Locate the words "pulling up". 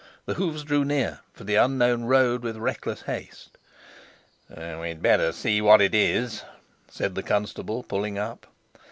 7.83-8.47